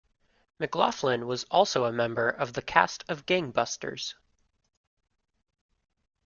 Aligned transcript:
MacLaughlin 0.57 1.21
also 1.21 1.81
was 1.83 1.89
a 1.93 1.95
member 1.95 2.27
of 2.27 2.53
the 2.53 2.63
cast 2.63 3.03
of 3.07 3.27
Gang 3.27 3.51
Busters. 3.51 4.15